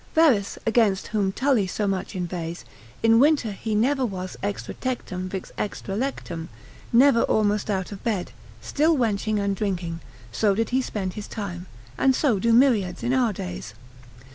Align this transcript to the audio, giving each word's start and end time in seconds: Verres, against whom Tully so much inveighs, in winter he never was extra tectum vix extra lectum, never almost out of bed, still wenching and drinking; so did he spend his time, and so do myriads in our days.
Verres, 0.15 0.57
against 0.65 1.09
whom 1.09 1.31
Tully 1.31 1.67
so 1.67 1.85
much 1.85 2.15
inveighs, 2.15 2.65
in 3.03 3.19
winter 3.19 3.51
he 3.51 3.75
never 3.75 4.03
was 4.03 4.35
extra 4.41 4.73
tectum 4.73 5.27
vix 5.29 5.51
extra 5.59 5.95
lectum, 5.95 6.47
never 6.91 7.21
almost 7.21 7.69
out 7.69 7.91
of 7.91 8.03
bed, 8.03 8.31
still 8.61 8.97
wenching 8.97 9.37
and 9.37 9.55
drinking; 9.55 9.99
so 10.31 10.55
did 10.55 10.71
he 10.71 10.81
spend 10.81 11.13
his 11.13 11.27
time, 11.27 11.67
and 11.99 12.15
so 12.15 12.39
do 12.39 12.51
myriads 12.51 13.03
in 13.03 13.13
our 13.13 13.31
days. 13.31 13.75